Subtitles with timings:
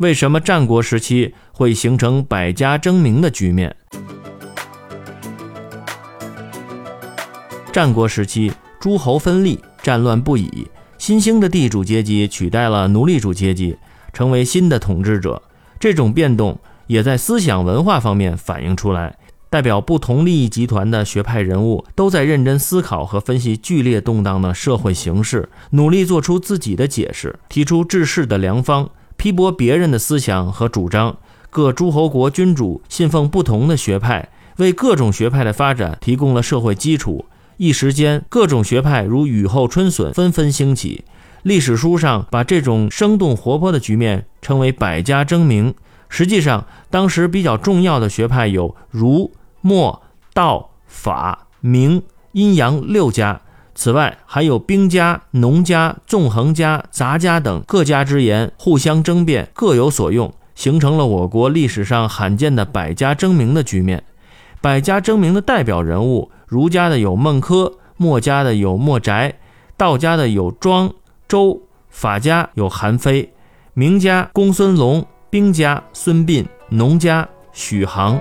[0.00, 3.76] 为什么战国时期会形成百家争鸣的局面？
[7.70, 8.50] 战国时期，
[8.80, 10.66] 诸侯分立，战乱不已，
[10.96, 13.76] 新兴的地主阶级取代了奴隶主阶级，
[14.14, 15.42] 成为新的统治者。
[15.78, 19.18] 这种变动也在思想文化方面反映出来。
[19.50, 28.88] 代表不同利益集团的学派人物都在认真思考和分析剧烈动荡的社会形势，努力做出自己的解释，提出治世的良方，
[29.20, 31.18] 批驳别人的思想和主张。
[31.50, 37.26] 各诸侯国君主信奉不同的学派，为各种学派的发展提供了社会基础。
[37.58, 41.04] 一时间，各种学派如雨后春笋，纷纷兴起。
[41.42, 45.74] 历史书上把这种生动活泼的局面称为“百家争鸣”。
[46.08, 49.30] 实际上，当时比较重要的学派有儒。
[49.60, 50.02] 墨、
[50.32, 52.02] 道、法、明、
[52.32, 53.42] 阴阳六家，
[53.74, 64.04] 此外还有兵家、农家、纵横家、杂家等各家之言，互相争辩，各有所用，形成了我国历史上罕见的百家争鸣的局面。
[64.60, 69.32] 百家争鸣的代表人物，儒家的有孟轲，墨家的有墨翟，
[69.76, 70.92] 道家的有庄
[71.26, 73.32] 周，法家有韩非，
[73.72, 78.20] 名家公孙龙，兵家孙膑，农家许杭。